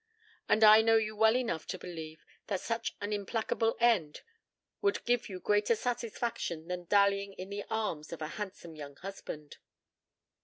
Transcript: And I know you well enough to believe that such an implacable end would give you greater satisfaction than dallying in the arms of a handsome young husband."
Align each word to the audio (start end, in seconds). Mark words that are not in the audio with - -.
And 0.49 0.63
I 0.63 0.81
know 0.81 0.95
you 0.95 1.15
well 1.15 1.35
enough 1.35 1.67
to 1.67 1.77
believe 1.77 2.25
that 2.47 2.59
such 2.59 2.95
an 3.01 3.13
implacable 3.13 3.77
end 3.79 4.21
would 4.81 5.05
give 5.05 5.29
you 5.29 5.39
greater 5.39 5.75
satisfaction 5.75 6.67
than 6.67 6.85
dallying 6.85 7.33
in 7.33 7.51
the 7.51 7.65
arms 7.69 8.11
of 8.11 8.19
a 8.23 8.29
handsome 8.29 8.75
young 8.75 8.95
husband." 8.95 9.57